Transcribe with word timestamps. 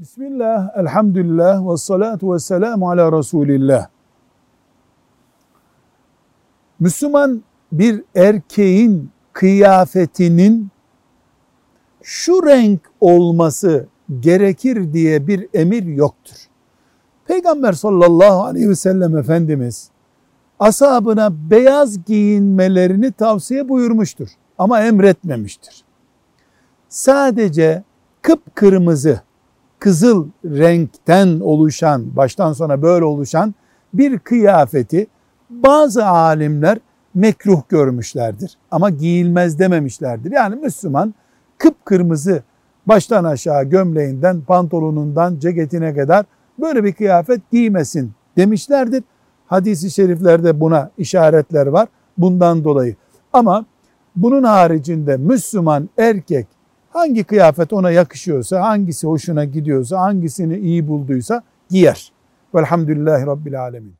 Bismillah, 0.00 0.78
elhamdülillah 0.78 1.72
ve 1.72 1.76
salatu 1.76 2.34
ve 2.34 2.38
selamu 2.38 2.90
ala 2.90 3.18
Resulillah. 3.18 3.88
Müslüman 6.80 7.42
bir 7.72 8.04
erkeğin 8.14 9.10
kıyafetinin 9.32 10.70
şu 12.02 12.46
renk 12.46 12.80
olması 13.00 13.86
gerekir 14.20 14.92
diye 14.92 15.26
bir 15.26 15.48
emir 15.54 15.82
yoktur. 15.82 16.36
Peygamber 17.26 17.72
sallallahu 17.72 18.44
aleyhi 18.44 18.68
ve 18.68 18.76
sellem 18.76 19.16
Efendimiz 19.16 19.90
ashabına 20.58 21.50
beyaz 21.50 22.04
giyinmelerini 22.04 23.12
tavsiye 23.12 23.68
buyurmuştur 23.68 24.28
ama 24.58 24.80
emretmemiştir. 24.80 25.84
Sadece 26.88 27.84
kıpkırmızı, 28.22 29.20
kızıl 29.80 30.28
renkten 30.44 31.40
oluşan, 31.40 32.16
baştan 32.16 32.52
sona 32.52 32.82
böyle 32.82 33.04
oluşan 33.04 33.54
bir 33.94 34.18
kıyafeti 34.18 35.06
bazı 35.50 36.06
alimler 36.06 36.78
mekruh 37.14 37.62
görmüşlerdir. 37.68 38.56
Ama 38.70 38.90
giyilmez 38.90 39.58
dememişlerdir. 39.58 40.32
Yani 40.32 40.56
Müslüman 40.56 41.14
kıpkırmızı 41.58 42.42
baştan 42.86 43.24
aşağı 43.24 43.64
gömleğinden, 43.64 44.40
pantolonundan, 44.40 45.38
ceketine 45.38 45.94
kadar 45.94 46.26
böyle 46.60 46.84
bir 46.84 46.92
kıyafet 46.92 47.50
giymesin 47.50 48.12
demişlerdir. 48.36 49.02
Hadis-i 49.46 49.90
şeriflerde 49.90 50.60
buna 50.60 50.90
işaretler 50.98 51.66
var 51.66 51.88
bundan 52.18 52.64
dolayı. 52.64 52.96
Ama 53.32 53.64
bunun 54.16 54.42
haricinde 54.42 55.16
Müslüman 55.16 55.88
erkek 55.98 56.46
hangi 56.90 57.24
kıyafet 57.24 57.72
ona 57.72 57.90
yakışıyorsa, 57.90 58.60
hangisi 58.62 59.06
hoşuna 59.06 59.44
gidiyorsa, 59.44 60.00
hangisini 60.00 60.58
iyi 60.58 60.88
bulduysa 60.88 61.42
giyer. 61.70 62.12
Velhamdülillahi 62.54 63.26
Rabbil 63.26 63.60
Alemin. 63.60 63.99